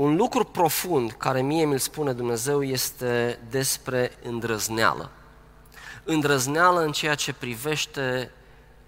[0.00, 5.10] un lucru profund care mie mi-l spune Dumnezeu este despre îndrăzneală.
[6.04, 8.30] Îndrăzneală în ceea ce privește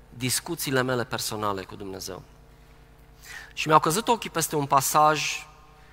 [0.09, 2.23] discuțiile mele personale cu Dumnezeu.
[3.53, 5.47] Și mi-au căzut ochii peste un pasaj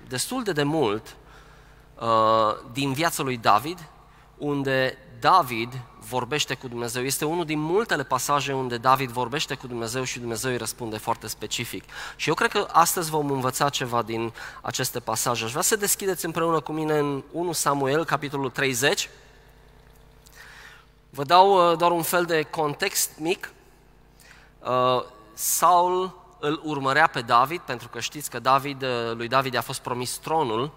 [0.08, 1.16] destul de demult
[1.98, 2.06] uh,
[2.72, 3.78] din viața lui David,
[4.40, 7.02] unde David vorbește cu Dumnezeu.
[7.02, 11.26] Este unul din multele pasaje unde David vorbește cu Dumnezeu și Dumnezeu îi răspunde foarte
[11.26, 11.84] specific.
[12.16, 15.44] Și eu cred că astăzi vom învăța ceva din aceste pasaje.
[15.44, 19.08] Aș vrea să deschideți împreună cu mine în 1 Samuel, capitolul 30.
[21.10, 23.52] Vă dau uh, doar un fel de context mic.
[24.58, 25.04] Uh,
[25.34, 29.80] Saul îl urmărea pe David, pentru că știți că David, uh, lui David a fost
[29.80, 30.70] promis tronul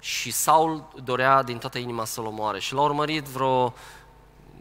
[0.00, 2.60] și Saul dorea din toată inima să-l omoare.
[2.60, 3.74] Și l-a urmărit vreo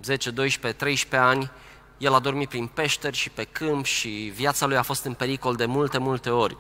[0.04, 1.52] 10, 12, 13 ani,
[1.98, 5.56] el a dormit prin peșteri și pe câmp și viața lui a fost în pericol
[5.56, 6.58] de multe, multe ori.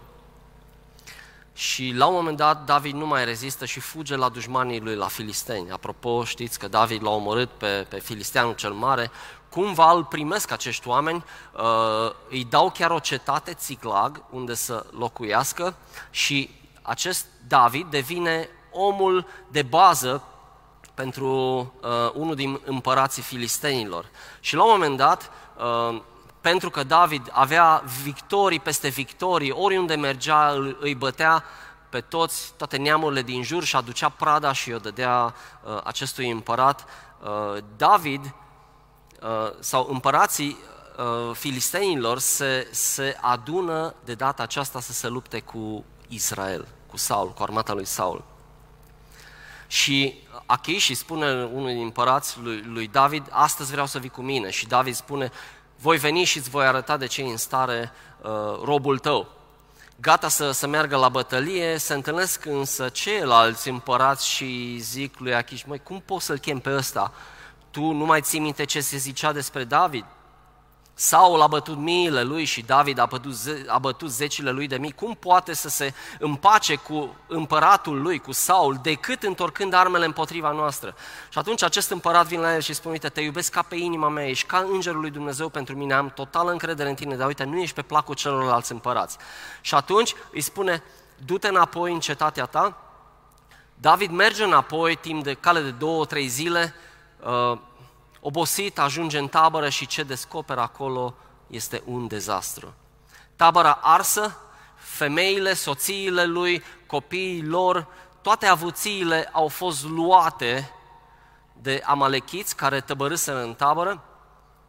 [1.53, 5.07] Și la un moment dat David nu mai rezistă și fuge la dușmanii lui, la
[5.07, 5.71] filisteni.
[5.71, 9.11] Apropo, știți că David l-a omorât pe, pe filisteanul cel mare.
[9.49, 15.75] Cumva îl primesc acești oameni, uh, îi dau chiar o cetate, Țiclag, unde să locuiască
[16.09, 16.49] și
[16.81, 20.23] acest David devine omul de bază
[20.93, 21.27] pentru
[21.81, 24.05] uh, unul din împărații filistenilor.
[24.39, 26.01] Și la un moment dat, uh,
[26.41, 31.43] pentru că David avea victorii peste victorii, oriunde mergea îl, îi bătea
[31.89, 36.85] pe toți, toate neamurile din jur și aducea prada și o dădea uh, acestui împărat.
[37.23, 40.57] Uh, David uh, sau împărații
[40.97, 47.29] uh, filistenilor se, se adună de data aceasta să se lupte cu Israel, cu Saul,
[47.29, 48.23] cu armata lui Saul.
[49.69, 54.21] Și Achish îi spune unul din împărați lui, lui David, astăzi vreau să vii cu
[54.21, 54.49] mine.
[54.49, 55.31] Și David spune,
[55.75, 58.29] voi veni și îți voi arăta de ce e în stare uh,
[58.63, 59.27] robul tău.
[60.01, 65.63] Gata să, să meargă la bătălie, se întâlnesc însă ceilalți împărați și zic lui Achish,
[65.67, 67.13] măi, cum poți să-l chem pe ăsta?
[67.71, 70.05] Tu nu mai ții minte ce se zicea despre David?
[71.01, 73.33] Saul a bătut miile lui și David a bătut,
[73.67, 74.91] a bătut zecile lui de mii.
[74.91, 80.95] Cum poate să se împace cu împăratul lui, cu Saul, decât întorcând armele împotriva noastră?
[81.29, 84.09] Și atunci acest împărat vine la el și spune, uite, te iubesc ca pe inima
[84.09, 87.43] mea, ești ca îngerul lui Dumnezeu pentru mine, am totală încredere în tine, dar uite,
[87.43, 89.17] nu ești pe placul celorlalți împărați.
[89.61, 90.83] Și atunci îi spune,
[91.25, 92.77] du-te înapoi în cetatea ta.
[93.75, 96.73] David merge înapoi timp de cale de două, trei zile,
[97.51, 97.57] uh,
[98.21, 101.15] Obosit ajunge în tabără și ce descoperă acolo
[101.47, 102.73] este un dezastru.
[103.35, 104.37] Tabăra arsă,
[104.75, 107.87] femeile, soțiile lui, copiii lor,
[108.21, 110.71] toate avuțiile au fost luate
[111.61, 114.03] de amalechiți care tăbărâsă în tabără,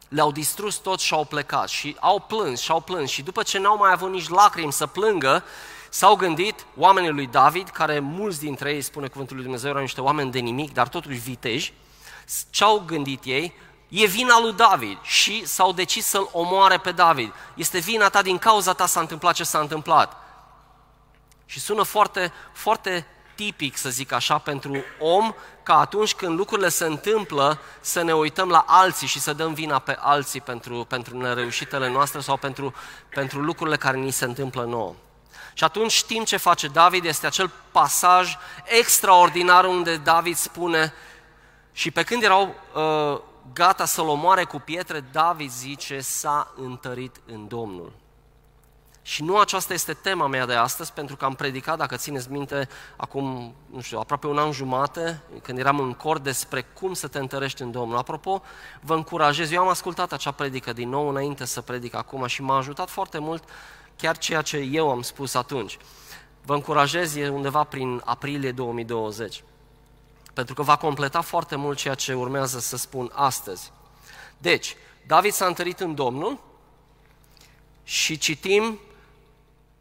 [0.07, 3.59] le-au distrus tot și au plecat și au plâns și au plâns și după ce
[3.59, 5.43] n-au mai avut nici lacrimi să plângă,
[5.89, 10.01] s-au gândit oamenii lui David, care mulți dintre ei, spune cuvântul lui Dumnezeu, erau niște
[10.01, 11.73] oameni de nimic, dar totuși viteji,
[12.49, 13.53] ce-au gândit ei?
[13.87, 17.33] E vina lui David și s-au decis să-l omoare pe David.
[17.53, 20.15] Este vina ta, din cauza ta s-a întâmplat ce s-a întâmplat.
[21.45, 25.33] Și sună foarte, foarte tipic, să zic așa, pentru om,
[25.63, 29.79] ca atunci când lucrurile se întâmplă, să ne uităm la alții și să dăm vina
[29.79, 32.73] pe alții pentru, pentru nereușitele noastre sau pentru,
[33.09, 34.93] pentru lucrurile care ni se întâmplă nouă.
[35.53, 40.93] Și atunci știm ce face David, este acel pasaj extraordinar unde David spune,
[41.71, 43.19] și pe când erau uh,
[43.53, 47.91] gata să-l omoare cu pietre, David zice, s-a întărit în Domnul.
[49.03, 52.67] Și nu aceasta este tema mea de astăzi, pentru că am predicat, dacă țineți minte,
[52.95, 57.19] acum, nu știu, aproape un an jumate, când eram în cor despre cum să te
[57.19, 57.97] întărești în Domnul.
[57.97, 58.41] Apropo,
[58.81, 62.57] vă încurajez, eu am ascultat acea predică din nou înainte să predic acum și m-a
[62.57, 63.43] ajutat foarte mult
[63.95, 65.77] chiar ceea ce eu am spus atunci.
[66.45, 69.43] Vă încurajez, e undeva prin aprilie 2020
[70.33, 73.71] pentru că va completa foarte mult ceea ce urmează să spun astăzi.
[74.37, 74.75] Deci,
[75.07, 76.39] David s-a întărit în Domnul
[77.83, 78.79] și citim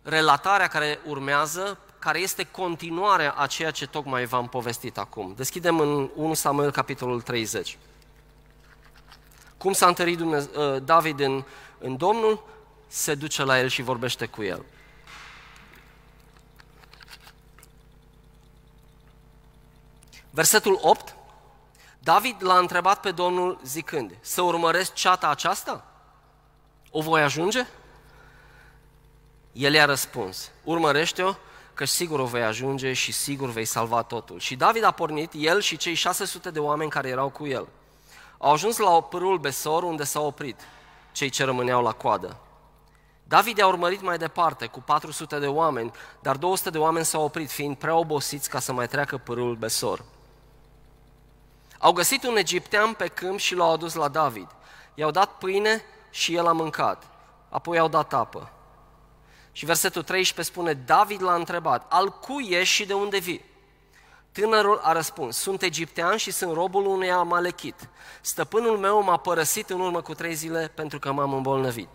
[0.03, 5.33] relatarea care urmează, care este continuarea a ceea ce tocmai v-am povestit acum.
[5.37, 7.79] Deschidem în 1 Samuel, capitolul 30.
[9.57, 11.45] Cum s-a întărit Dumnezeu, ă, David în,
[11.79, 12.45] în Domnul,
[12.87, 14.65] se duce la el și vorbește cu el.
[20.31, 21.15] Versetul 8,
[21.99, 25.85] David l-a întrebat pe Domnul zicând, să urmăresc ceata aceasta?
[26.91, 27.67] O voi ajunge?
[29.53, 31.35] El i-a răspuns, urmărește-o,
[31.75, 34.39] că sigur o vei ajunge și sigur vei salva totul.
[34.39, 37.69] Și David a pornit, el și cei 600 de oameni care erau cu el.
[38.39, 40.61] Au ajuns la pârul Besor unde s-au oprit
[41.13, 42.37] cei ce rămâneau la coadă.
[43.25, 45.91] David a urmărit mai departe cu 400 de oameni,
[46.21, 50.05] dar 200 de oameni s-au oprit, fiind prea obosiți ca să mai treacă pârâul Besor.
[51.83, 54.47] Au găsit un egiptean pe câmp și l-au adus la David.
[54.95, 57.07] I-au dat pâine și el a mâncat.
[57.49, 58.53] Apoi i-au dat apă.
[59.53, 63.45] Și versetul 13 spune, David l-a întrebat, al cui ești și de unde vii?
[64.33, 67.89] Tânărul a răspuns, sunt egiptean și sunt robul unui amalechit.
[68.21, 71.89] Stăpânul meu m-a părăsit în urmă cu trei zile pentru că m-am îmbolnăvit.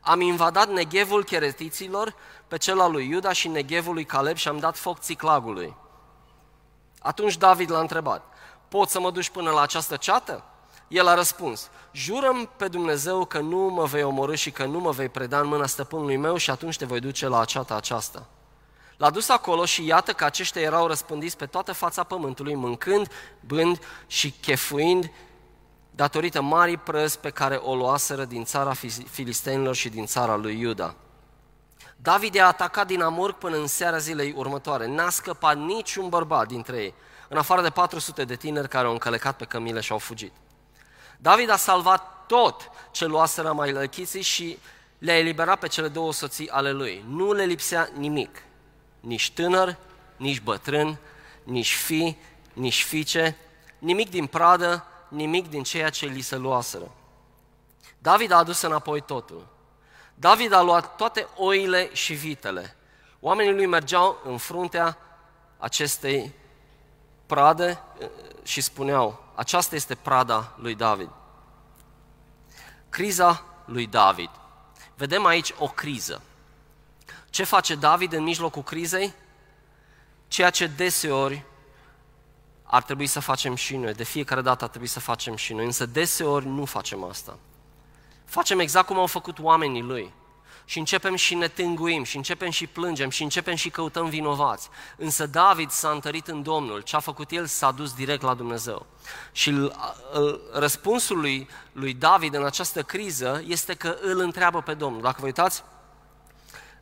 [0.00, 2.14] Am invadat neghevul cheretiților
[2.48, 5.76] pe cel al lui Iuda și neghevul lui Caleb și am dat foc țiclagului.
[6.98, 8.31] Atunci David l-a întrebat,
[8.72, 10.44] poți să mă duci până la această ceată?
[10.88, 14.90] El a răspuns, jurăm pe Dumnezeu că nu mă vei omorâ și că nu mă
[14.90, 18.26] vei preda în mâna stăpânului meu și atunci te voi duce la ceata aceasta.
[18.96, 23.10] L-a dus acolo și iată că aceștia erau răspândiți pe toată fața pământului, mâncând,
[23.46, 25.10] bând și chefuind
[25.90, 28.72] datorită marii prăzi pe care o luaseră din țara
[29.10, 30.94] filistenilor și din țara lui Iuda.
[31.96, 34.86] David a atacat din Amurg până în seara zilei următoare.
[34.86, 36.94] N-a scăpat niciun bărbat dintre ei,
[37.32, 40.32] în afară de 400 de tineri care au încălecat pe cămile și au fugit.
[41.18, 44.58] David a salvat tot ce luaseră mai lăchiții și
[44.98, 47.04] le-a eliberat pe cele două soții ale lui.
[47.08, 48.42] Nu le lipsea nimic,
[49.00, 49.76] nici tânăr,
[50.16, 50.98] nici bătrân,
[51.44, 52.16] nici fi,
[52.52, 53.36] nici fiice,
[53.78, 56.90] nimic din pradă, nimic din ceea ce li se luaseră.
[57.98, 59.46] David a adus înapoi totul.
[60.14, 62.76] David a luat toate oile și vitele.
[63.20, 64.98] Oamenii lui mergeau în fruntea
[65.58, 66.40] acestei
[67.32, 68.08] prade eh,
[68.42, 71.08] și spuneau, aceasta este prada lui David.
[72.88, 74.30] Criza lui David.
[74.96, 76.22] Vedem aici o criză.
[77.30, 79.14] Ce face David în mijlocul crizei?
[80.28, 81.44] Ceea ce deseori
[82.62, 85.64] ar trebui să facem și noi, de fiecare dată ar trebui să facem și noi,
[85.64, 87.38] însă deseori nu facem asta.
[88.24, 90.12] Facem exact cum au făcut oamenii lui.
[90.64, 94.68] Și începem și ne tânguim, și începem și plângem, și începem și căutăm vinovați.
[94.96, 96.80] Însă David s-a întărit în Domnul.
[96.80, 97.46] Ce a făcut el?
[97.46, 98.86] S-a dus direct la Dumnezeu.
[99.32, 99.70] Și
[100.52, 105.02] răspunsul lui, lui David în această criză este că îl întreabă pe Domnul.
[105.02, 105.64] Dacă vă uitați,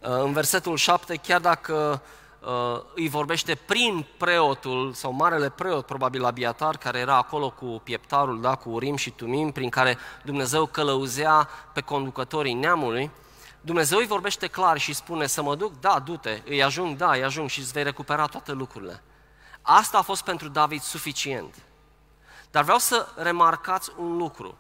[0.01, 2.03] în versetul 7, chiar dacă
[2.41, 8.41] uh, îi vorbește prin preotul sau marele preot, probabil Abiatar, care era acolo cu pieptarul,
[8.41, 13.11] da, cu Urim și Tumim, prin care Dumnezeu călăuzea pe conducătorii neamului,
[13.61, 17.25] Dumnezeu îi vorbește clar și spune să mă duc, da, du-te, îi ajung, da, îi
[17.25, 19.03] ajung și îți vei recupera toate lucrurile.
[19.63, 21.55] Asta a fost pentru David suficient.
[22.51, 24.59] Dar vreau să remarcați un lucru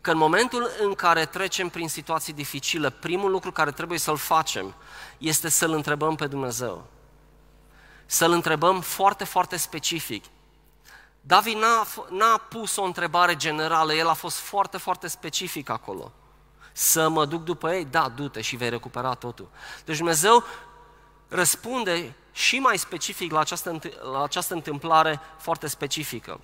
[0.00, 4.74] că în momentul în care trecem prin situații dificile, primul lucru care trebuie să-l facem
[5.18, 6.86] este să-L întrebăm pe Dumnezeu.
[8.06, 10.24] Să-L întrebăm foarte, foarte specific.
[11.20, 16.12] David n-a, n-a pus o întrebare generală, el a fost foarte, foarte specific acolo.
[16.76, 17.84] Să mă duc după ei?
[17.84, 19.48] Da, du-te și vei recupera totul.
[19.84, 20.44] Deci Dumnezeu
[21.28, 23.78] răspunde și mai specific la această,
[24.12, 26.40] la această întâmplare foarte specifică.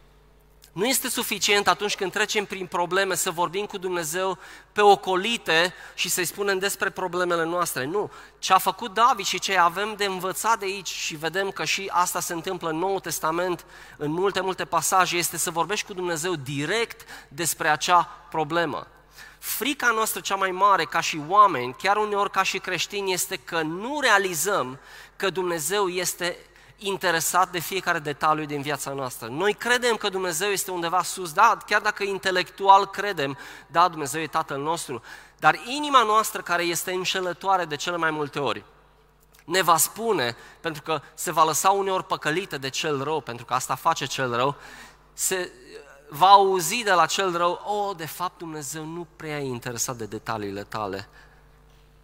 [0.73, 4.39] Nu este suficient atunci când trecem prin probleme să vorbim cu Dumnezeu
[4.73, 7.85] pe ocolite și să-i spunem despre problemele noastre.
[7.85, 8.11] Nu.
[8.39, 11.91] Ce a făcut David și ce avem de învățat de aici și vedem că și
[11.93, 13.65] asta se întâmplă în Noul Testament,
[13.97, 18.87] în multe, multe pasaje, este să vorbești cu Dumnezeu direct despre acea problemă.
[19.41, 23.61] Frica noastră cea mai mare ca și oameni, chiar uneori ca și creștini, este că
[23.63, 24.79] nu realizăm
[25.17, 26.39] că Dumnezeu este
[26.79, 29.29] interesat de fiecare detaliu din viața noastră.
[29.29, 34.27] Noi credem că Dumnezeu este undeva sus, da, chiar dacă intelectual credem, da, Dumnezeu e
[34.27, 35.03] Tatăl nostru,
[35.39, 38.65] dar inima noastră care este înșelătoare de cele mai multe ori,
[39.45, 43.55] ne va spune, pentru că se va lăsa uneori păcălită de cel rău, pentru că
[43.55, 44.57] asta face cel rău,
[45.13, 45.53] se
[46.11, 50.07] va auzi de la cel rău, oh, de fapt Dumnezeu nu prea e interesat de
[50.07, 51.09] detaliile tale,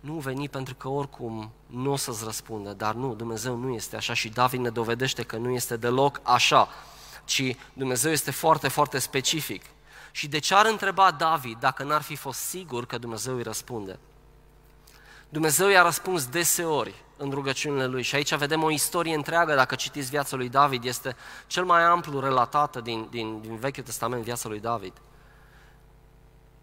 [0.01, 4.15] nu veni pentru că oricum nu o să-ți răspundă, dar nu, Dumnezeu nu este așa
[4.15, 6.69] și David ne dovedește că nu este deloc așa,
[7.25, 9.65] ci Dumnezeu este foarte, foarte specific.
[10.11, 13.99] Și de ce ar întreba David dacă n-ar fi fost sigur că Dumnezeu îi răspunde?
[15.29, 20.11] Dumnezeu i-a răspuns deseori în rugăciunile lui și aici vedem o istorie întreagă, dacă citiți
[20.11, 24.61] viața lui David, este cel mai amplu relatată din, din, din Vechiul Testament, viața lui
[24.61, 24.93] David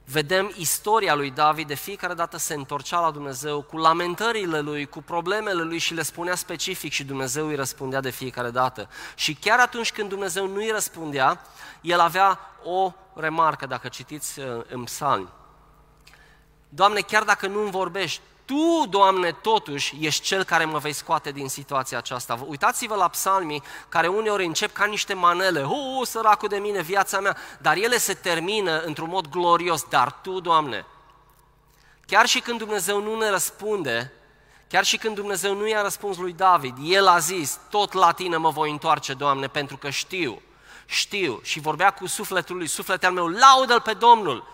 [0.06, 5.02] vedem istoria lui David, de fiecare dată se întorcea la Dumnezeu cu lamentările lui, cu
[5.02, 8.90] problemele lui și le spunea specific și Dumnezeu îi răspundea de fiecare dată.
[9.16, 11.42] Și chiar atunci când Dumnezeu nu îi răspundea,
[11.82, 15.30] el avea o remarcă, dacă citiți uh, în psalmi.
[16.70, 21.50] Doamne, chiar dacă nu-mi vorbești, tu, Doamne, totuși ești Cel care mă vei scoate din
[21.50, 22.40] situația aceasta.
[22.48, 27.38] Uitați-vă la psalmii care uneori încep ca niște manele, o, săracul de mine, viața mea,
[27.62, 30.86] dar ele se termină într-un mod glorios, dar Tu, Doamne,
[32.06, 34.12] chiar și când Dumnezeu nu ne răspunde,
[34.68, 38.38] chiar și când Dumnezeu nu i-a răspuns lui David, el a zis, tot la tine
[38.38, 40.42] mă voi întoarce, Doamne, pentru că știu,
[40.86, 41.40] știu.
[41.44, 44.52] Și vorbea cu sufletul lui, sufletul meu, laudă-L pe Domnul.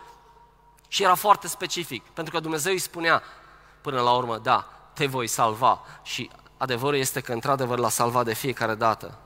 [0.87, 3.23] Și era foarte specific, pentru că Dumnezeu îi spunea,
[3.81, 5.81] până la urmă, da, te voi salva.
[6.03, 9.17] Și adevărul este că, într-adevăr, l-a salvat de fiecare dată.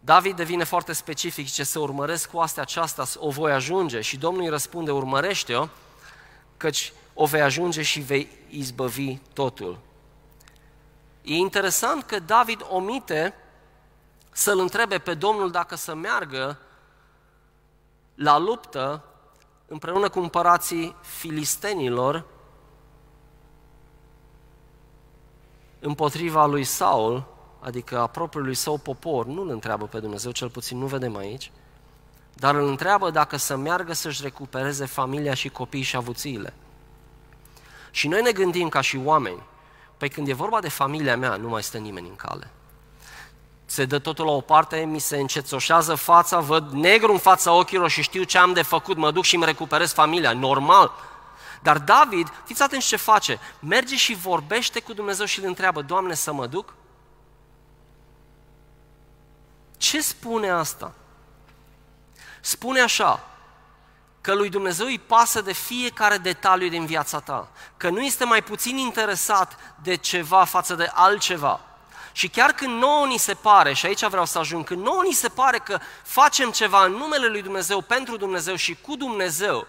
[0.00, 4.42] David devine foarte specific, ce să urmăresc cu astea aceasta, o voi ajunge și Domnul
[4.42, 5.68] îi răspunde, urmărește-o,
[6.56, 9.78] căci o vei ajunge și vei izbăvi totul.
[11.22, 13.34] E interesant că David omite
[14.30, 16.58] să-l întrebe pe Domnul dacă să meargă
[18.14, 19.04] la luptă
[19.66, 22.24] împreună cu împărații filistenilor
[25.86, 27.24] împotriva lui Saul,
[27.60, 31.50] adică a propriului său popor, nu îl întreabă pe Dumnezeu, cel puțin nu vedem aici,
[32.34, 36.54] dar îl întreabă dacă să meargă să-și recupereze familia și copiii și avuțiile.
[37.90, 39.42] Și noi ne gândim ca și oameni,
[39.96, 42.50] păi când e vorba de familia mea, nu mai stă nimeni în cale.
[43.64, 47.90] Se dă totul la o parte, mi se încețoșează fața, văd negru în fața ochilor
[47.90, 50.92] și știu ce am de făcut, mă duc și îmi recuperez familia, normal.
[51.64, 56.14] Dar David, fiți atenți ce face, merge și vorbește cu Dumnezeu și îl întreabă, Doamne,
[56.14, 56.74] să mă duc?
[59.76, 60.92] Ce spune asta?
[62.40, 63.28] Spune așa,
[64.20, 68.42] că lui Dumnezeu îi pasă de fiecare detaliu din viața ta, că nu este mai
[68.42, 71.60] puțin interesat de ceva față de altceva.
[72.12, 75.12] Și chiar când nouă ni se pare, și aici vreau să ajung, când nouă ni
[75.12, 79.66] se pare că facem ceva în numele lui Dumnezeu, pentru Dumnezeu și cu Dumnezeu,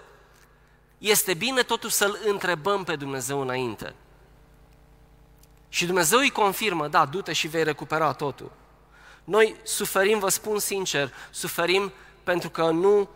[0.97, 3.93] este bine totuși să-L întrebăm pe Dumnezeu înainte.
[5.69, 8.51] Și Dumnezeu îi confirmă, da, du-te și vei recupera totul.
[9.23, 11.91] Noi suferim, vă spun sincer, suferim
[12.23, 13.07] pentru că nu uh,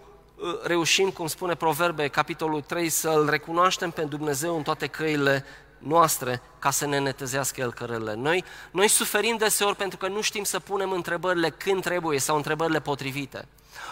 [0.64, 5.46] reușim, cum spune Proverbe, capitolul 3, să-L recunoaștem pe Dumnezeu în toate căile
[5.78, 8.14] noastre ca să ne netezească El cărările.
[8.14, 12.80] Noi, noi suferim deseori pentru că nu știm să punem întrebările când trebuie sau întrebările
[12.80, 13.48] potrivite.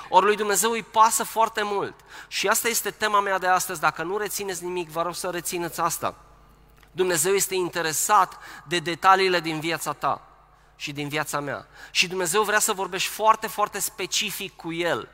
[0.09, 1.93] Ori lui Dumnezeu îi pasă foarte mult.
[2.27, 3.79] Și asta este tema mea de astăzi.
[3.79, 6.15] Dacă nu rețineți nimic, vă rog să rețineți asta.
[6.91, 10.21] Dumnezeu este interesat de detaliile din viața ta
[10.75, 11.67] și din viața mea.
[11.91, 15.09] Și Dumnezeu vrea să vorbești foarte, foarte specific cu El.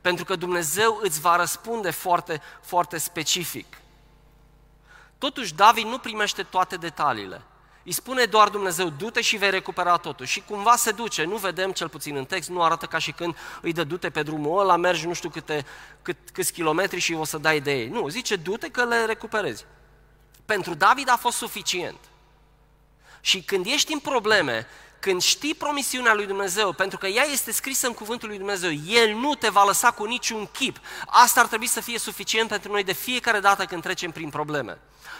[0.00, 3.80] Pentru că Dumnezeu îți va răspunde foarte, foarte specific.
[5.18, 7.42] Totuși, David nu primește toate detaliile.
[7.84, 10.26] Îi spune doar Dumnezeu, du-te și vei recupera totul.
[10.26, 13.36] Și cumva se duce, nu vedem cel puțin în text, nu arată ca și când
[13.60, 15.66] îi dă du-te pe drumul ăla, mergi nu știu câte,
[16.02, 17.88] cât, câți kilometri și o să dai de ei.
[17.88, 19.64] Nu, zice du-te că le recuperezi.
[20.44, 21.98] Pentru David a fost suficient.
[23.20, 24.66] Și când ești în probleme,
[25.00, 29.14] când știi promisiunea lui Dumnezeu, pentru că ea este scrisă în cuvântul lui Dumnezeu, El
[29.14, 30.78] nu te va lăsa cu niciun chip.
[31.06, 34.78] Asta ar trebui să fie suficient pentru noi de fiecare dată când trecem prin probleme.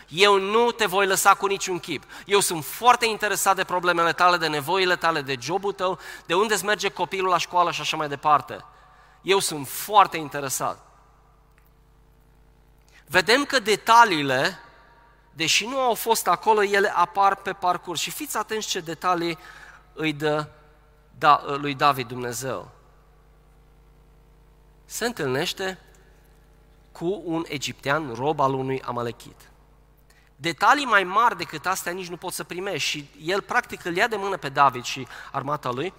[0.09, 2.05] Eu nu te voi lăsa cu niciun chip.
[2.27, 6.55] Eu sunt foarte interesat de problemele tale, de nevoile tale, de jobul tău, de unde
[6.55, 8.65] îți merge copilul la școală și așa mai departe.
[9.23, 10.87] Eu sunt foarte interesat.
[13.07, 14.59] Vedem că detaliile,
[15.33, 18.01] deși nu au fost acolo, ele apar pe parcurs.
[18.01, 19.39] Și fiți atenți ce detalii
[19.93, 20.49] îi dă
[21.19, 22.71] da, lui David Dumnezeu.
[24.85, 25.79] Se întâlnește
[26.93, 29.51] cu un egiptean, rob al unui amalechit.
[30.37, 34.07] Detalii mai mari decât astea nici nu poți să primești și el practic îl ia
[34.07, 35.93] de mână pe David și armata lui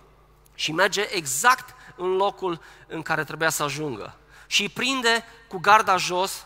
[0.55, 4.15] și merge exact în locul în care trebuia să ajungă.
[4.47, 6.45] Și îi prinde cu garda jos,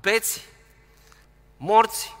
[0.00, 0.44] beți,
[1.56, 2.16] morți,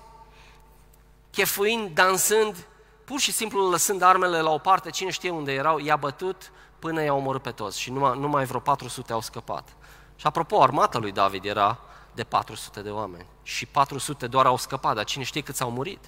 [1.30, 2.66] chefuind, dansând,
[3.10, 7.02] pur și simplu lăsând armele la o parte, cine știe unde erau, i-a bătut până
[7.02, 9.68] i-a omorât pe toți și numai, numai vreo 400 au scăpat.
[10.16, 11.78] Și apropo, armata lui David era
[12.14, 16.04] de 400 de oameni și 400 doar au scăpat, dar cine știe câți au murit?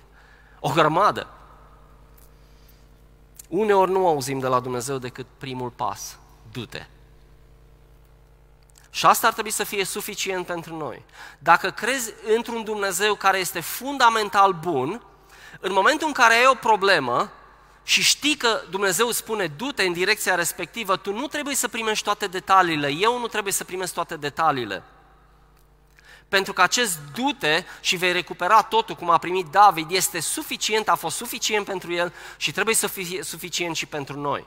[0.61, 1.27] O grămadă.
[3.49, 6.19] Uneori nu auzim de la Dumnezeu decât primul pas,
[6.53, 6.87] du-te.
[8.91, 11.05] Și asta ar trebui să fie suficient pentru noi.
[11.39, 15.03] Dacă crezi într-un Dumnezeu care este fundamental bun,
[15.61, 17.31] în momentul în care ai o problemă
[17.83, 22.05] și știi că Dumnezeu îți spune du-te în direcția respectivă, tu nu trebuie să primești
[22.05, 24.83] toate detaliile, eu nu trebuie să primesc toate detaliile.
[26.29, 30.95] Pentru că acest du-te și vei recupera totul cum a primit David este suficient, a
[30.95, 34.47] fost suficient pentru el și trebuie să fie suficient și pentru noi.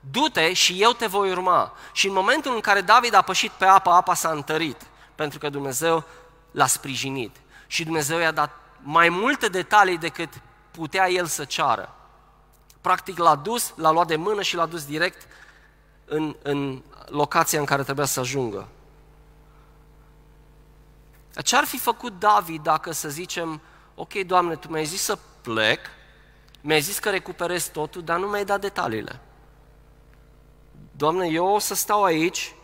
[0.00, 1.72] Du-te și eu te voi urma.
[1.92, 5.48] Și în momentul în care David a pășit pe apă, apa s-a întărit, pentru că
[5.48, 6.04] Dumnezeu
[6.50, 7.36] l-a sprijinit.
[7.66, 10.28] Și Dumnezeu i-a dat mai multe detalii decât
[10.70, 11.94] putea el să ceară.
[12.80, 15.26] Practic l-a dus, l-a luat de mână și l-a dus direct
[16.04, 18.68] în, în locația în care trebuia să ajungă.
[21.42, 23.60] Ce ar fi făcut David dacă să zicem,
[23.94, 25.80] ok, Doamne, Tu mi-ai zis să plec,
[26.60, 29.20] mi-ai zis că recuperez totul, dar nu mi-ai dat detaliile.
[30.90, 32.54] Doamne, eu o să stau aici,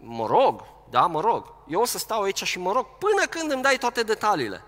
[0.00, 3.50] mă rog, da, mă rog, eu o să stau aici și mă rog până când
[3.50, 4.62] îmi dai toate detaliile.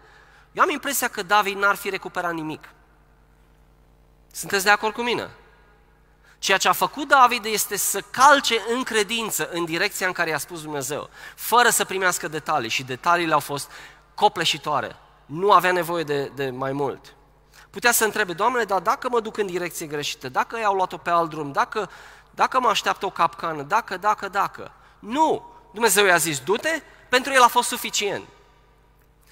[0.52, 2.68] Eu am impresia că David n-ar fi recuperat nimic.
[4.32, 5.30] Sunteți de acord cu mine?
[6.38, 10.38] Ceea ce a făcut David este să calce în credință în direcția în care i-a
[10.38, 13.70] spus Dumnezeu, fără să primească detalii și detaliile au fost
[14.14, 14.96] copleșitoare.
[15.26, 17.14] Nu avea nevoie de, de mai mult.
[17.70, 21.10] Putea să întrebe, Doamne, dar dacă mă duc în direcție greșită, dacă i-au luat-o pe
[21.10, 21.90] alt drum, dacă,
[22.30, 24.72] dacă mă așteaptă o capcană, dacă, dacă, dacă.
[24.98, 25.52] Nu!
[25.72, 28.24] Dumnezeu i-a zis, du-te, pentru el a fost suficient.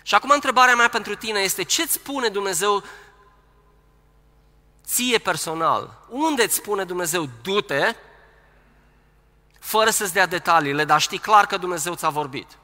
[0.08, 2.84] Și acum întrebarea mea pentru tine este, ce îți spune Dumnezeu
[4.84, 6.06] ție personal?
[6.08, 7.94] Unde îți spune Dumnezeu, du-te,
[9.58, 12.58] fără să-ți dea detaliile, dar știi clar că Dumnezeu ți-a vorbit?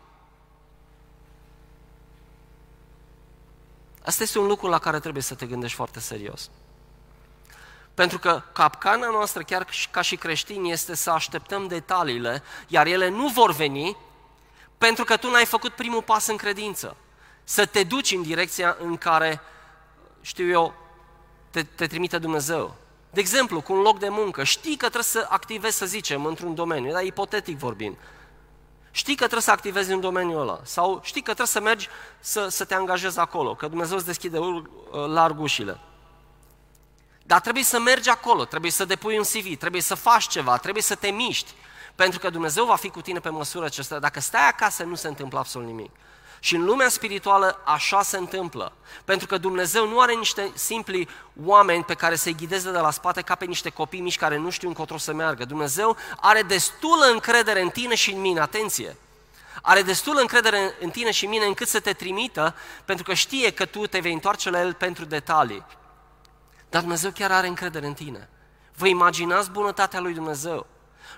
[4.04, 6.50] Asta este un lucru la care trebuie să te gândești foarte serios.
[7.94, 13.28] Pentru că capcana noastră, chiar ca și creștini, este să așteptăm detaliile, iar ele nu
[13.28, 13.96] vor veni
[14.78, 16.96] pentru că tu n-ai făcut primul pas în credință.
[17.44, 19.40] Să te duci în direcția în care,
[20.20, 20.74] știu eu,
[21.50, 22.74] te, te trimite Dumnezeu.
[23.10, 26.54] De exemplu, cu un loc de muncă, știi că trebuie să activezi, să zicem, într-un
[26.54, 27.96] domeniu, dar ipotetic vorbind.
[28.90, 31.88] Știi că trebuie să activezi în domeniul ăla sau știi că trebuie să mergi
[32.20, 34.38] să, să te angajezi acolo, că Dumnezeu îți deschide
[35.06, 35.78] larg ușile.
[37.26, 40.82] Dar trebuie să mergi acolo, trebuie să depui un CV, trebuie să faci ceva, trebuie
[40.82, 41.52] să te miști,
[41.94, 43.98] pentru că Dumnezeu va fi cu tine pe măsură ce stă.
[43.98, 45.90] Dacă stai acasă, nu se întâmplă absolut nimic.
[46.44, 48.72] Și în lumea spirituală așa se întâmplă.
[49.04, 51.08] Pentru că Dumnezeu nu are niște simpli
[51.44, 54.50] oameni pe care să-i ghideze de la spate ca pe niște copii mici care nu
[54.50, 55.44] știu încotro să meargă.
[55.44, 58.96] Dumnezeu are destulă încredere în tine și în mine, atenție!
[59.62, 63.50] Are destulă încredere în tine și în mine încât să te trimită, pentru că știe
[63.50, 65.64] că tu te vei întoarce la El pentru detalii.
[66.70, 68.28] Dar Dumnezeu chiar are încredere în tine.
[68.76, 70.66] Vă imaginați bunătatea lui Dumnezeu.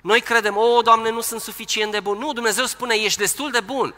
[0.03, 2.19] Noi credem, o, Doamne, nu sunt suficient de bun.
[2.19, 3.95] Nu, Dumnezeu spune, ești destul de bun.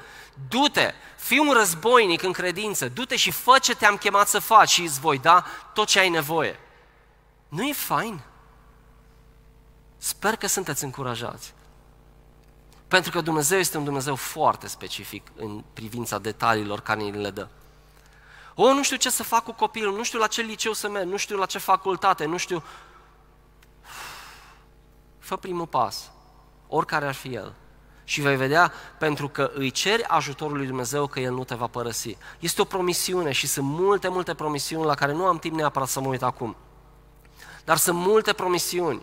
[0.48, 4.82] Du-te, fii un războinic în credință, du-te și fă ce te-am chemat să faci și
[4.82, 5.44] îți voi da
[5.74, 6.60] tot ce ai nevoie.
[7.48, 8.20] Nu e fain?
[9.96, 11.54] Sper că sunteți încurajați.
[12.88, 17.48] Pentru că Dumnezeu este un Dumnezeu foarte specific în privința detaliilor care ni le dă.
[18.54, 21.08] O, nu știu ce să fac cu copilul, nu știu la ce liceu să merg,
[21.08, 22.62] nu știu la ce facultate, nu știu...
[25.28, 26.10] Fă primul pas,
[26.68, 27.54] oricare ar fi el.
[28.04, 31.66] Și vei vedea, pentru că îi ceri ajutorul lui Dumnezeu, că El nu te va
[31.66, 32.16] părăsi.
[32.38, 36.00] Este o promisiune și sunt multe, multe promisiuni la care nu am timp neapărat să
[36.00, 36.56] mă uit acum.
[37.64, 39.02] Dar sunt multe promisiuni.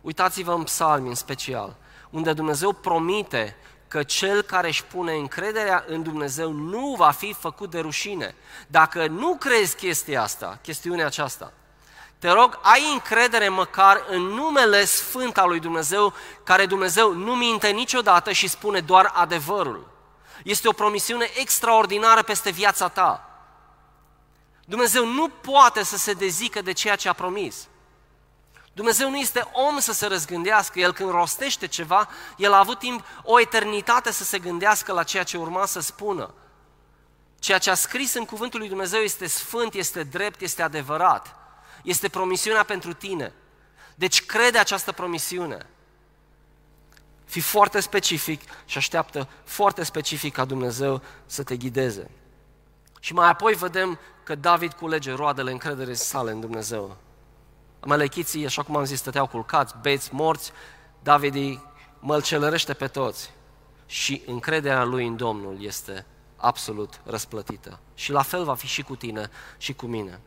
[0.00, 1.76] Uitați-vă în psalmi în special,
[2.10, 3.56] unde Dumnezeu promite
[3.88, 8.34] că cel care își pune încrederea în Dumnezeu nu va fi făcut de rușine.
[8.68, 11.52] Dacă nu crezi chestia asta, chestiunea aceasta,
[12.22, 17.68] te rog, ai încredere măcar în numele sfânt al lui Dumnezeu, care Dumnezeu nu minte
[17.68, 19.90] niciodată și spune doar adevărul.
[20.44, 23.30] Este o promisiune extraordinară peste viața ta.
[24.64, 27.68] Dumnezeu nu poate să se dezică de ceea ce a promis.
[28.72, 30.78] Dumnezeu nu este om să se răzgândească.
[30.78, 35.24] El când rostește ceva, El a avut timp o eternitate să se gândească la ceea
[35.24, 36.34] ce urma să spună.
[37.38, 41.41] Ceea ce a scris în cuvântul lui Dumnezeu este sfânt, este drept, este adevărat.
[41.82, 43.32] Este promisiunea pentru tine.
[43.94, 45.66] Deci crede această promisiune.
[47.24, 52.10] Fi foarte specific și așteaptă foarte specific ca Dumnezeu să te ghideze.
[53.00, 56.96] Și mai apoi vedem că David culege roadele încrederii sale în Dumnezeu.
[57.80, 60.52] Amalechiții, așa cum am zis, stăteau culcați, beți, morți,
[61.02, 61.62] David îi
[61.98, 63.30] mălcelărește pe toți
[63.86, 67.78] și încrederea lui în Domnul este absolut răsplătită.
[67.94, 70.20] Și la fel va fi și cu tine și cu mine.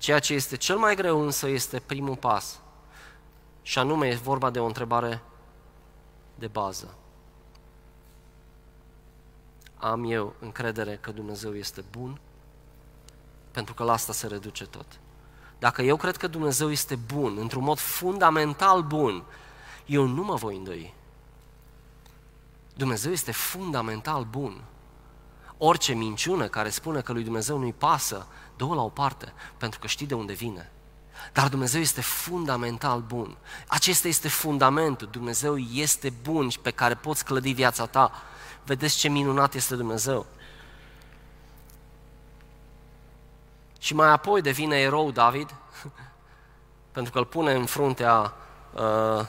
[0.00, 2.60] Ceea ce este cel mai greu însă este primul pas.
[3.62, 5.22] Și anume e vorba de o întrebare
[6.34, 6.94] de bază.
[9.76, 12.20] Am eu încredere că Dumnezeu este bun?
[13.50, 14.86] Pentru că la asta se reduce tot.
[15.58, 19.24] Dacă eu cred că Dumnezeu este bun, într-un mod fundamental bun,
[19.86, 20.94] eu nu mă voi îndoi.
[22.74, 24.64] Dumnezeu este fundamental bun.
[25.58, 28.26] Orice minciună care spune că lui Dumnezeu nu-i pasă,
[28.66, 30.70] dă la o parte, pentru că știi de unde vine.
[31.32, 33.36] Dar Dumnezeu este fundamental bun.
[33.66, 35.08] Acesta este fundamentul.
[35.10, 38.12] Dumnezeu este bun și pe care poți clădi viața ta.
[38.64, 40.26] Vedeți ce minunat este Dumnezeu.
[43.78, 45.54] Și mai apoi devine erou David,
[46.92, 48.34] pentru că îl pune în fruntea
[48.72, 49.26] uh,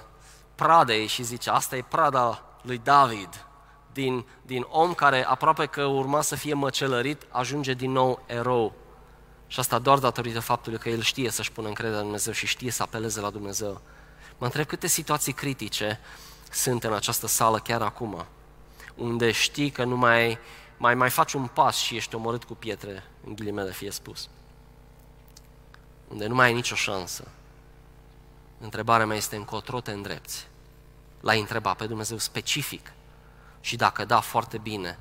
[0.55, 3.45] pradei și zice, asta e prada lui David.
[3.93, 8.80] din, din om care aproape că urma să fie măcelărit, ajunge din nou erou.
[9.51, 12.71] Și asta doar datorită faptului că el știe să-și pună încrederea în Dumnezeu și știe
[12.71, 13.81] să apeleze la Dumnezeu.
[14.37, 15.99] Mă întreb câte situații critice
[16.51, 18.25] sunt în această sală chiar acum,
[18.95, 20.37] unde știi că nu mai,
[20.77, 24.29] mai, mai faci un pas și ești omorât cu pietre, în ghilimele fie spus.
[26.07, 27.27] Unde nu mai ai nicio șansă.
[28.59, 30.47] Întrebarea mea este încotro te îndrepți.
[31.19, 32.93] L-ai întrebat pe Dumnezeu specific.
[33.61, 34.99] Și dacă da, foarte bine,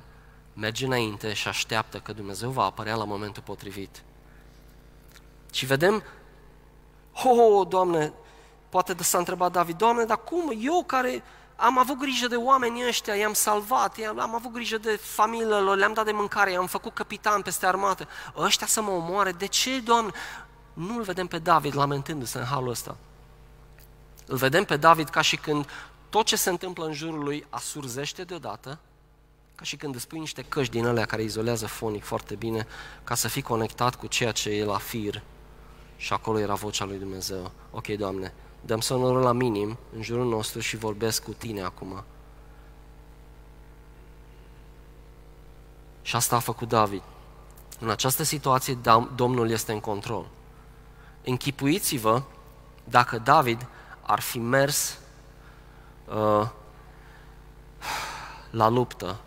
[0.53, 4.03] merge înainte și așteaptă că Dumnezeu va apărea la momentul potrivit.
[5.51, 6.03] Și vedem,
[7.23, 8.13] oh, Doamne,
[8.69, 11.23] poate de s-a întrebat David, Doamne, dar cum eu care
[11.55, 15.93] am avut grijă de oamenii ăștia, i-am salvat, am avut grijă de familiile lor, le-am
[15.93, 20.11] dat de mâncare, i-am făcut capitan peste armată, ăștia să mă omoare, de ce, Doamne?
[20.73, 22.97] Nu-l vedem pe David lamentându-se în halul ăsta.
[24.27, 25.69] Îl vedem pe David ca și când
[26.09, 28.79] tot ce se întâmplă în jurul lui asurzește deodată,
[29.55, 32.67] ca și când îți pui niște căști din alea care izolează fonic foarte bine,
[33.03, 35.21] ca să fii conectat cu ceea ce e la fir.
[36.01, 37.51] Și acolo era vocea lui Dumnezeu.
[37.71, 42.03] Ok, Doamne, dăm sonorul la minim în jurul nostru și vorbesc cu Tine acum.
[46.01, 47.01] Și asta a făcut David.
[47.79, 48.77] În această situație,
[49.15, 50.27] Domnul este în control.
[51.23, 52.21] Închipuiți-vă
[52.83, 53.67] dacă David
[54.01, 54.99] ar fi mers
[56.05, 56.49] uh,
[58.51, 59.19] la luptă.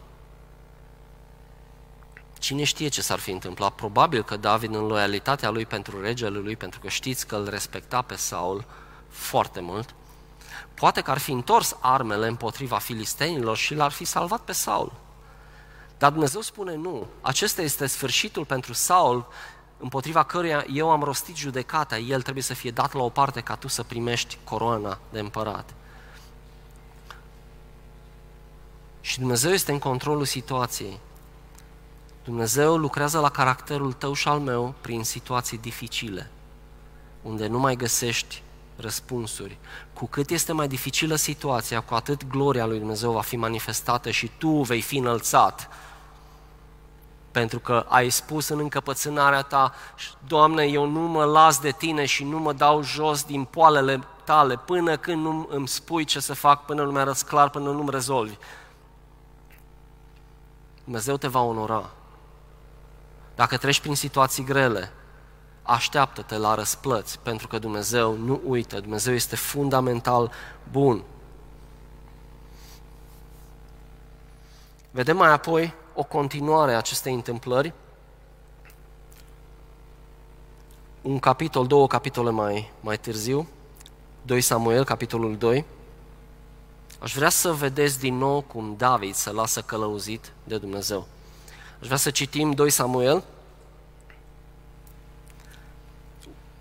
[2.45, 3.75] Cine știe ce s-ar fi întâmplat?
[3.75, 8.03] Probabil că David, în loialitatea lui pentru regele lui, pentru că știți că îl respecta
[8.03, 8.65] pe Saul
[9.09, 9.95] foarte mult,
[10.75, 14.93] poate că ar fi întors armele împotriva filistenilor și l-ar fi salvat pe Saul.
[15.99, 17.07] Dar Dumnezeu spune nu.
[17.21, 19.27] Acesta este sfârșitul pentru Saul,
[19.79, 21.99] împotriva căruia eu am rostit judecata.
[21.99, 25.75] El trebuie să fie dat la o parte ca tu să primești coroana de împărat.
[29.01, 31.01] Și Dumnezeu este în controlul situației.
[32.25, 36.31] Dumnezeu lucrează la caracterul tău și al meu prin situații dificile,
[37.23, 38.43] unde nu mai găsești
[38.77, 39.59] răspunsuri.
[39.93, 44.31] Cu cât este mai dificilă situația, cu atât gloria lui Dumnezeu va fi manifestată și
[44.39, 45.69] tu vei fi înălțat.
[47.31, 49.73] Pentru că ai spus în încăpățânarea ta,
[50.27, 54.57] Doamne, eu nu mă las de tine și nu mă dau jos din poalele tale
[54.57, 58.35] până când nu îmi spui ce să fac, până nu mi-arăți clar, până nu-mi rezolvi.
[60.85, 61.91] Dumnezeu te va onora.
[63.35, 64.93] Dacă treci prin situații grele,
[65.63, 70.33] așteaptă-te la răsplăți, pentru că Dumnezeu nu uită, Dumnezeu este fundamental
[70.71, 71.03] bun.
[74.91, 77.73] Vedem mai apoi o continuare a acestei întâmplări,
[81.03, 83.49] un capitol, două capitole mai, mai târziu,
[84.23, 85.65] 2 Samuel, capitolul 2,
[87.05, 91.07] Aș vrea să vedeți din nou cum David se lasă călăuzit de Dumnezeu.
[91.85, 93.25] Aș vrea să citim 2 Samuel,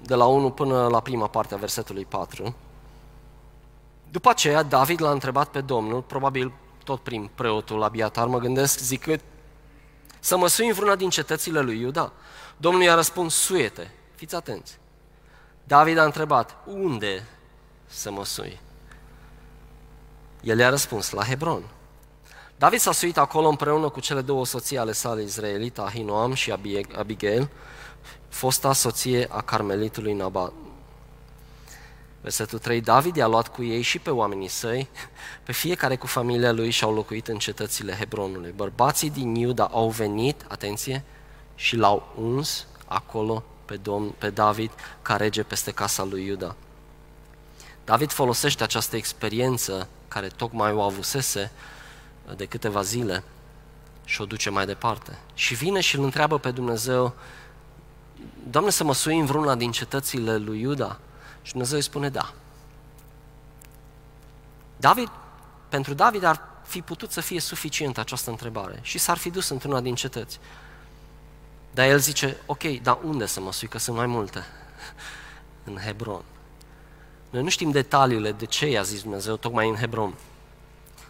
[0.02, 2.56] de la 1 până la prima parte a versetului 4.
[4.12, 9.22] După aceea, David l-a întrebat pe Domnul, probabil tot prin preotul Abiatar, mă gândesc, zicând,
[10.20, 12.12] să mă sui în vreuna din cetățile lui Iuda.
[12.58, 14.80] Domnul i-a răspuns, suiete, fiți atenți.
[15.64, 17.28] David a întrebat, unde
[17.86, 18.60] să mă sui?
[20.42, 21.64] El i-a răspuns, la Hebron.
[22.58, 26.52] David s-a suit acolo împreună cu cele două soții ale sale izraelite, Ahinoam și
[26.96, 27.50] Abigail,
[28.30, 30.54] fosta soție a carmelitului Nabat.
[32.22, 34.89] Versetul 3, David i-a luat cu ei și pe oamenii săi,
[35.44, 38.54] pe fiecare cu familia lui și au locuit în cetățile Hebronului.
[38.56, 41.04] Bărbații din Iuda au venit, atenție,
[41.56, 46.56] și l-au uns acolo pe, Domn, pe David ca rege peste casa lui Iuda.
[47.84, 51.52] David folosește această experiență care tocmai o avusese
[52.36, 53.24] de câteva zile
[54.06, 55.18] și o duce mai departe.
[55.34, 57.16] Și vine și îl întreabă pe Dumnezeu,
[58.50, 61.00] Doamne, să mă sui în vreuna din cetățile lui Iuda?
[61.42, 62.34] Și Dumnezeu îi spune da.
[64.78, 65.10] David,
[65.70, 69.82] pentru David ar fi putut să fie suficient această întrebare și s-ar fi dus într-una
[69.82, 70.40] din cetăți.
[71.74, 74.44] Dar el zice, ok, dar unde să mă sui, că sunt mai multe?
[75.64, 76.24] în Hebron.
[77.30, 80.14] Noi nu știm detaliile de ce i-a zis Dumnezeu tocmai în Hebron.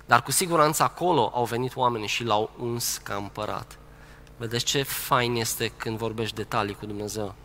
[0.06, 3.78] Dar cu siguranță acolo au venit oamenii și l-au uns ca împărat.
[4.38, 7.36] Vedeți ce fain este când vorbești detalii cu Dumnezeu.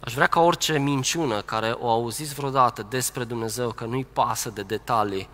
[0.00, 4.62] Aș vrea ca orice minciună care o auziți vreodată despre Dumnezeu, că nu-i pasă de
[4.62, 5.28] detalii,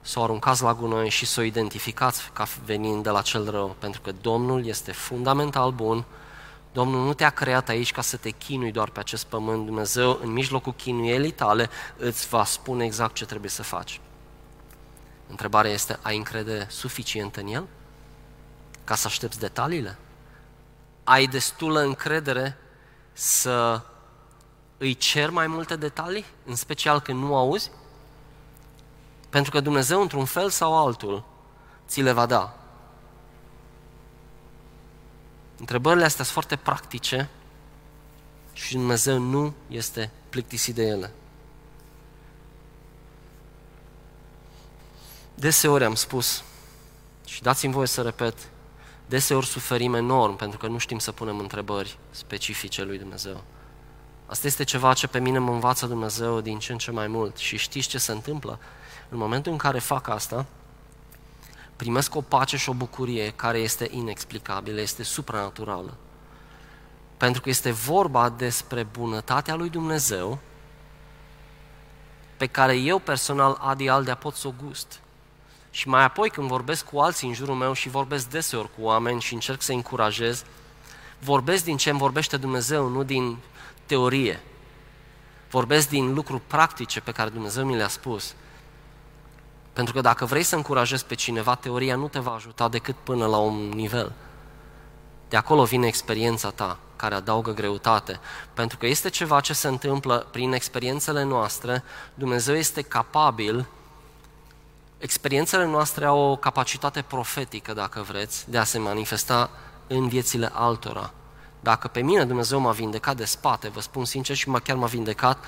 [0.00, 3.76] să o aruncați la gunoi și să o identificați ca venind de la cel rău,
[3.78, 6.04] pentru că Domnul este fundamental bun,
[6.72, 9.66] Domnul nu te-a creat aici ca să te chinui doar pe acest pământ.
[9.66, 14.00] Dumnezeu, în mijlocul chinuielii tale, îți va spune exact ce trebuie să faci.
[15.32, 17.66] Întrebarea este, ai încredere suficient în El
[18.84, 19.98] ca să aștepți detaliile?
[21.04, 22.56] Ai destulă încredere
[23.12, 23.82] să
[24.78, 27.70] îi cer mai multe detalii, în special când nu auzi?
[29.30, 31.24] Pentru că Dumnezeu, într-un fel sau altul,
[31.88, 32.56] ți le va da.
[35.58, 37.28] Întrebările astea sunt foarte practice
[38.52, 41.12] și Dumnezeu nu este plictisit de ele.
[45.34, 46.42] Deseori am spus,
[47.26, 48.34] și dați-mi voie să repet,
[49.06, 53.44] deseori suferim enorm pentru că nu știm să punem întrebări specifice lui Dumnezeu.
[54.26, 57.36] Asta este ceva ce pe mine mă învață Dumnezeu din ce în ce mai mult.
[57.36, 58.58] Și știți ce se întâmplă?
[59.08, 60.46] În momentul în care fac asta,
[61.76, 65.96] primesc o pace și o bucurie care este inexplicabilă, este supranaturală.
[67.16, 70.38] Pentru că este vorba despre bunătatea lui Dumnezeu
[72.36, 75.01] pe care eu personal, Adi Aldea, pot să o gust.
[75.74, 79.20] Și mai apoi când vorbesc cu alții în jurul meu și vorbesc deseori cu oameni
[79.20, 80.44] și încerc să încurajez,
[81.18, 83.36] vorbesc din ce îmi vorbește Dumnezeu, nu din
[83.86, 84.40] teorie.
[85.50, 88.34] Vorbesc din lucruri practice pe care Dumnezeu mi le-a spus.
[89.72, 93.26] Pentru că dacă vrei să încurajezi pe cineva, teoria nu te va ajuta decât până
[93.26, 94.12] la un nivel.
[95.28, 98.20] De acolo vine experiența ta, care adaugă greutate.
[98.54, 101.82] Pentru că este ceva ce se întâmplă prin experiențele noastre,
[102.14, 103.66] Dumnezeu este capabil,
[105.02, 109.50] experiențele noastre au o capacitate profetică, dacă vreți, de a se manifesta
[109.86, 111.12] în viețile altora.
[111.60, 115.44] Dacă pe mine Dumnezeu m-a vindecat de spate, vă spun sincer, și chiar m-a vindecat,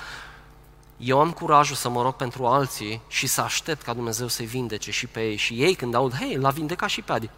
[0.97, 4.91] eu am curajul să mă rog pentru alții și să aștept ca Dumnezeu să-i vindece
[4.91, 5.35] și pe ei.
[5.35, 7.29] Și ei când aud, hei, l-a vindecat și pe Adi,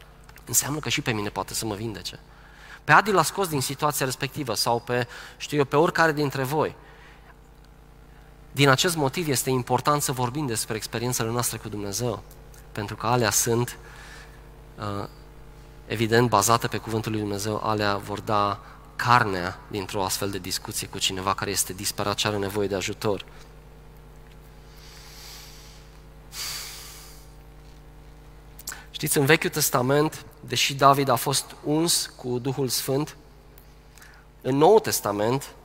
[0.46, 2.20] înseamnă că și pe mine poate să mă vindece.
[2.84, 6.76] Pe Adi l-a scos din situația respectivă sau pe, știu eu, pe oricare dintre voi.
[8.58, 12.24] Din acest motiv este important să vorbim despre experiențele noastre cu Dumnezeu,
[12.72, 13.78] pentru că alea sunt
[14.80, 15.08] uh,
[15.86, 18.60] evident bazate pe cuvântul lui Dumnezeu, alea vor da
[18.96, 23.26] carnea dintr-o astfel de discuție cu cineva care este disperat și are nevoie de ajutor.
[28.92, 33.16] Știți, în Vechiul Testament, deși David a fost uns cu Duhul Sfânt,
[34.42, 35.56] în Noul Testament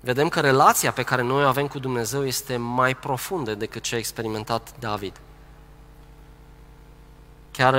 [0.00, 3.94] vedem că relația pe care noi o avem cu Dumnezeu este mai profundă decât ce
[3.94, 5.20] a experimentat David.
[7.50, 7.74] Chiar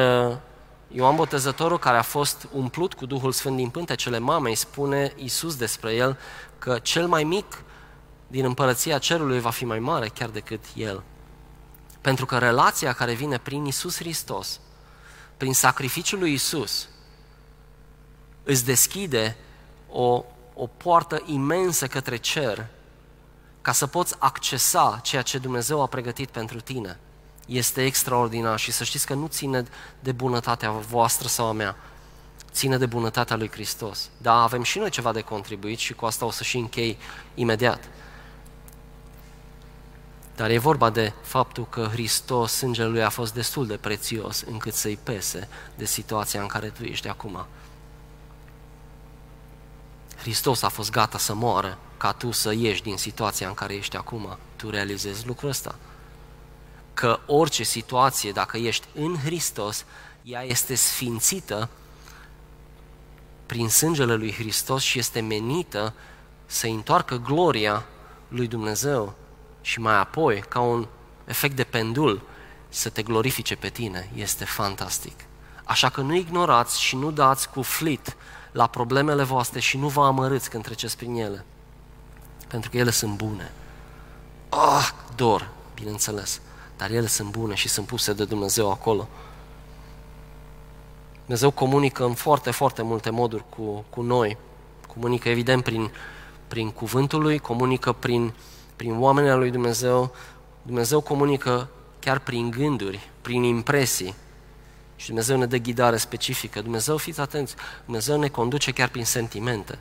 [0.88, 5.94] Ioan Botezătorul, care a fost umplut cu Duhul Sfânt din pântecele mamei, spune Iisus despre
[5.94, 6.18] el
[6.60, 7.64] că cel mai mic
[8.28, 11.04] din împărăția cerului va fi mai mare chiar decât el.
[12.02, 14.60] Pentru că relația care vine prin Iisus Hristos,
[15.38, 16.88] prin sacrificiul lui Iisus,
[18.44, 19.38] îți deschide
[19.90, 22.68] o, o poartă imensă către cer
[23.62, 27.00] ca să poți accesa ceea ce Dumnezeu a pregătit pentru tine
[27.46, 29.64] este extraordinar și să știți că nu ține
[30.00, 31.76] de bunătatea voastră sau a mea,
[32.52, 34.10] ține de bunătatea lui Hristos.
[34.18, 36.98] Da, avem și noi ceva de contribuit și cu asta o să și închei
[37.34, 37.90] imediat.
[40.36, 44.74] Dar e vorba de faptul că Hristos, sângele lui a fost destul de prețios încât
[44.74, 47.46] să-i pese de situația în care tu ești acum.
[50.22, 53.96] Hristos a fost gata să moară ca tu să ieși din situația în care ești
[53.96, 54.38] acum.
[54.56, 55.76] Tu realizezi lucrul ăsta
[56.94, 59.86] că orice situație, dacă ești în Hristos,
[60.22, 61.70] ea este sfințită
[63.46, 65.94] prin sângele lui Hristos și este menită
[66.46, 67.86] să întoarcă gloria
[68.28, 69.14] lui Dumnezeu
[69.62, 70.88] și mai apoi, ca un
[71.26, 72.22] efect de pendul,
[72.70, 74.10] să te glorifice pe tine.
[74.16, 75.16] Este fantastic.
[75.64, 78.16] Așa că nu ignorați și nu dați cu flit
[78.52, 81.46] la problemele voastre și nu vă amărâți când treceți prin ele.
[82.48, 83.52] Pentru că ele sunt bune.
[84.50, 86.42] Ah, dor, bineînțeles
[86.82, 89.08] dar ele sunt bune și sunt puse de Dumnezeu acolo.
[91.20, 94.38] Dumnezeu comunică în foarte, foarte multe moduri cu, cu noi.
[94.94, 95.92] Comunică evident prin,
[96.48, 98.34] prin cuvântul lui, comunică prin,
[98.76, 100.12] prin oamenii lui Dumnezeu.
[100.62, 104.16] Dumnezeu comunică chiar prin gânduri, prin impresii.
[105.02, 106.62] Și Dumnezeu ne dă ghidare specifică.
[106.62, 109.80] Dumnezeu, fiți atenți, Dumnezeu ne conduce chiar prin sentimente.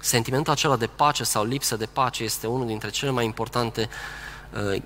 [0.00, 3.88] Sentimentul acela de pace sau lipsă de pace este unul dintre cele mai importante
[4.74, 4.82] uh,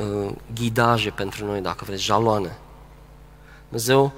[0.00, 2.58] uh, ghidaje pentru noi, dacă vreți, jaloane.
[3.68, 4.12] Dumnezeu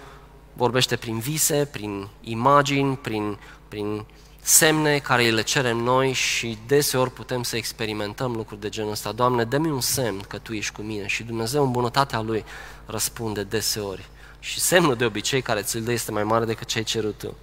[0.53, 4.05] vorbește prin vise, prin imagini, prin, prin
[4.49, 9.13] semne care le cerem noi și deseori putem să experimentăm lucruri de genul ăsta.
[9.13, 12.45] Doamne, dă-mi un semn că Tu ești cu mine și Dumnezeu în bunătatea Lui
[12.87, 14.09] răspunde deseori.
[14.39, 17.35] Și semnul de obicei care ți-l dă este mai mare decât ce ai cerut Tu.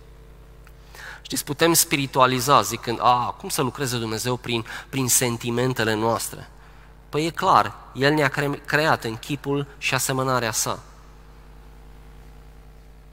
[1.21, 6.49] Știți, putem spiritualiza zicând, a, cum să lucreze Dumnezeu prin, prin sentimentele noastre?
[7.09, 8.31] Păi e clar, El ne-a
[8.65, 10.79] creat în chipul și asemănarea sa.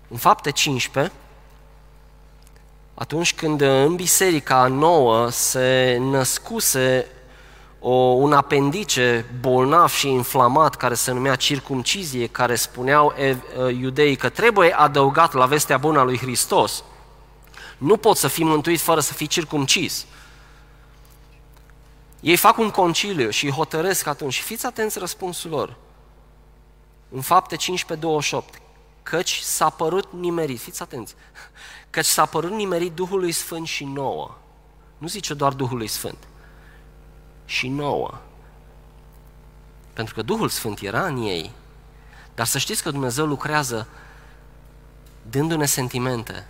[0.09, 1.13] În fapte 15,
[2.95, 7.07] atunci când în biserica nouă se născuse
[7.81, 13.37] o, un apendice bolnav și inflamat care se numea circumcizie, care spuneau e,
[13.81, 16.85] iudeii că trebuie adăugat la vestea bună a lui Hristos.
[17.79, 20.07] Nu poți să fii mântuit fără să fii circumcis.
[22.21, 24.33] Ei fac un conciliu și îi hotărăsc atunci.
[24.33, 25.77] Și fiți atenți răspunsul lor.
[27.09, 28.61] În fapte 15, 28.
[29.03, 31.15] Căci s-a părut nimerit, fiți atenți,
[31.93, 34.39] căci s-a părut nimerit Duhului Sfânt și nouă.
[34.99, 36.19] Nu zice doar Duhului Sfânt,
[37.45, 38.21] și nouă.
[39.93, 41.53] Pentru că Duhul Sfânt era în ei.
[42.35, 43.89] Dar să știți că Dumnezeu lucrează
[45.31, 46.47] dându-ne sentimente.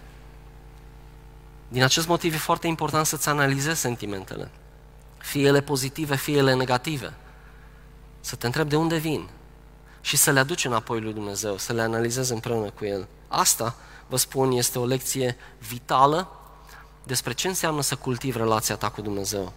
[1.68, 4.50] Din acest motiv e foarte important să-ți analizezi sentimentele.
[5.18, 7.14] Fie ele pozitive, fie ele negative.
[8.20, 9.28] Să te întrebi de unde vin
[10.00, 13.08] și să le aduci înapoi lui Dumnezeu, să le analizezi împreună cu El.
[13.28, 13.76] Asta,
[14.12, 16.28] vă spun, este o lecție vitală
[17.04, 19.52] despre ce înseamnă să cultivi relația ta cu Dumnezeu.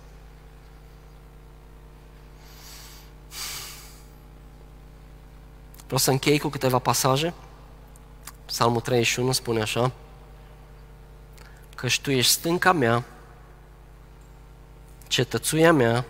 [5.83, 7.33] Vreau să închei cu câteva pasaje.
[8.45, 9.91] Psalmul 31 spune așa,
[11.75, 13.03] Căci Tu ești stânca mea,
[15.07, 16.05] cetățuia mea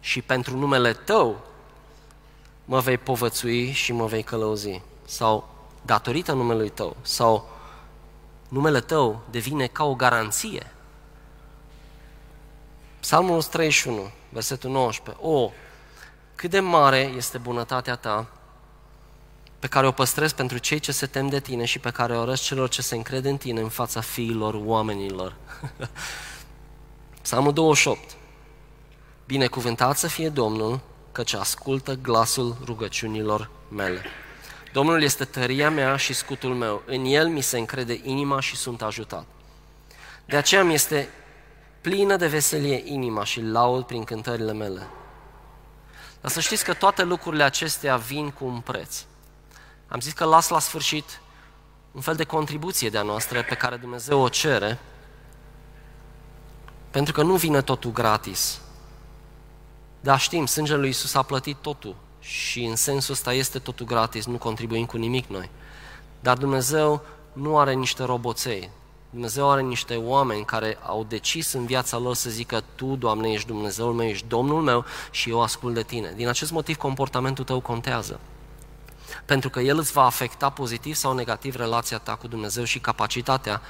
[0.00, 1.44] și pentru numele Tău
[2.64, 4.82] mă vei povățui și mă vei călăuzi.
[5.04, 5.51] Sau
[5.82, 6.96] datorită numelui Tău.
[7.02, 7.50] Sau
[8.48, 10.72] numele Tău devine ca o garanție.
[13.00, 15.24] Psalmul 131, versetul 19.
[15.26, 15.50] O,
[16.34, 18.26] cât de mare este bunătatea Ta
[19.58, 22.20] pe care o păstrezi pentru cei ce se tem de tine și pe care o
[22.20, 25.36] arăți celor ce se încred în tine în fața fiilor oamenilor.
[27.22, 28.16] Psalmul 28.
[29.26, 30.80] Binecuvântat să fie Domnul,
[31.12, 34.02] căci ascultă glasul rugăciunilor mele.
[34.72, 36.82] Domnul este tăria mea și scutul meu.
[36.86, 39.24] În El mi se încrede inima și sunt ajutat.
[40.24, 41.08] De aceea mi este
[41.80, 44.86] plină de veselie inima și laud prin cântările mele.
[46.20, 49.04] Dar să știți că toate lucrurile acestea vin cu un preț.
[49.88, 51.20] Am zis că las la sfârșit
[51.92, 54.78] un fel de contribuție de-a noastră pe care Dumnezeu o cere,
[56.90, 58.60] pentru că nu vine totul gratis.
[60.00, 64.26] Da, știm, sângele lui Isus a plătit totul și în sensul ăsta este totul gratis,
[64.26, 65.50] nu contribuim cu nimic noi.
[66.20, 68.70] Dar Dumnezeu nu are niște roboței.
[69.10, 73.46] Dumnezeu are niște oameni care au decis în viața lor să zică Tu, Doamne, ești
[73.46, 76.12] Dumnezeul meu, ești Domnul meu și eu ascult de Tine.
[76.16, 78.20] Din acest motiv, comportamentul tău contează
[79.24, 83.60] pentru că el îți va afecta pozitiv sau negativ relația ta cu Dumnezeu și capacitatea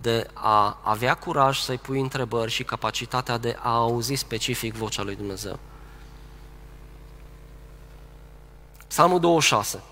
[0.00, 5.16] de a avea curaj să-i pui întrebări și capacitatea de a auzi specific vocea lui
[5.16, 5.58] Dumnezeu.
[8.94, 9.82] Psalmul 26.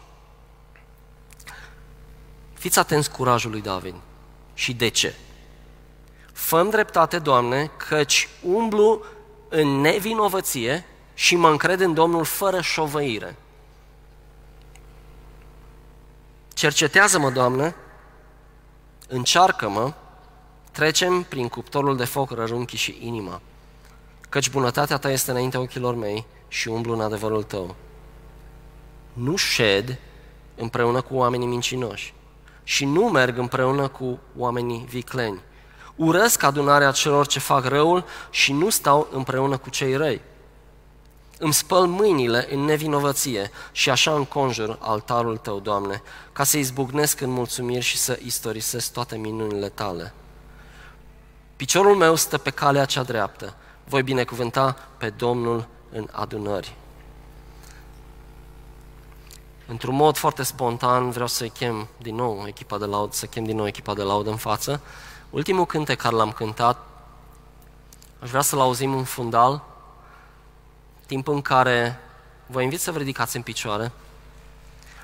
[2.52, 3.94] Fiți atenți curajul lui David.
[4.54, 5.14] Și de ce?
[6.32, 9.04] Făm dreptate, Doamne, căci umblu
[9.48, 10.84] în nevinovăție
[11.14, 13.36] și mă încred în Domnul fără șovăire.
[16.54, 17.74] Cercetează-mă, Doamne,
[19.08, 19.92] încearcă-mă,
[20.72, 23.40] trecem prin cuptorul de foc rărunchi și inima,
[24.28, 27.76] căci bunătatea Ta este înaintea ochilor mei și umblu în adevărul Tău.
[29.12, 29.98] Nu șed
[30.54, 32.14] împreună cu oamenii mincinoși
[32.64, 35.40] și nu merg împreună cu oamenii vicleni.
[35.96, 40.20] Urăsc adunarea celor ce fac răul și nu stau împreună cu cei răi
[41.42, 47.30] îmi spăl mâinile în nevinovăție și așa înconjur altarul Tău, Doamne, ca să izbucnesc în
[47.30, 50.12] mulțumiri și să istorisesc toate minunile Tale.
[51.56, 56.76] Piciorul meu stă pe calea cea dreaptă, voi binecuvânta pe Domnul în adunări.
[59.72, 63.56] Într-un mod foarte spontan vreau să chem din nou echipa de laud, să chem din
[63.56, 64.80] nou echipa de laud în față.
[65.30, 66.78] Ultimul cântec care l-am cântat,
[68.18, 69.62] aș vrea să-l auzim în fundal,
[71.06, 71.98] timp în care
[72.46, 73.92] vă invit să vă ridicați în picioare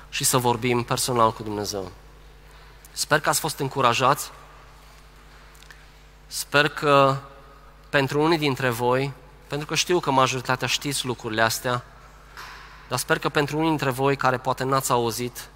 [0.09, 1.91] și să vorbim personal cu Dumnezeu.
[2.91, 4.31] Sper că ați fost încurajați.
[6.27, 7.17] Sper că
[7.89, 9.13] pentru unii dintre voi,
[9.47, 11.83] pentru că știu că majoritatea știți lucrurile astea,
[12.89, 15.49] dar sper că pentru unii dintre voi care poate n-ați auzit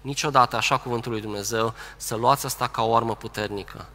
[0.00, 3.86] niciodată așa cuvântul lui Dumnezeu, să luați asta ca o armă puternică.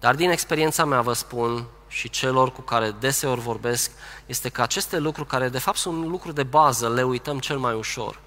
[0.00, 3.90] Dar din experiența mea vă spun și celor cu care deseori vorbesc
[4.26, 7.74] este că aceste lucruri, care de fapt sunt lucruri de bază, le uităm cel mai
[7.74, 8.20] ușor.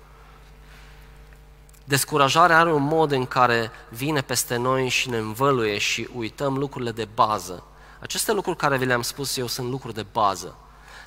[1.83, 6.91] Descurajarea are un mod în care vine peste noi și ne învăluie și uităm lucrurile
[6.91, 7.63] de bază.
[7.99, 10.55] Aceste lucruri care vi le-am spus eu sunt lucruri de bază.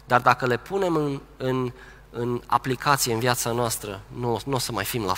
[0.07, 1.73] dar dacă le punem în, în,
[2.11, 5.15] în aplicație în viața noastră, nu, nu o să mai fim la